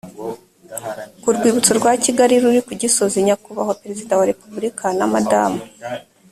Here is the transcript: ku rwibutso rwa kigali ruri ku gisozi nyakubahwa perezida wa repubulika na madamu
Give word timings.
ku 1.21 1.27
rwibutso 1.35 1.71
rwa 1.79 1.91
kigali 2.03 2.35
ruri 2.43 2.59
ku 2.67 2.73
gisozi 2.81 3.17
nyakubahwa 3.27 3.77
perezida 3.81 4.13
wa 4.19 4.25
repubulika 4.31 4.85
na 4.97 5.05
madamu 5.13 5.59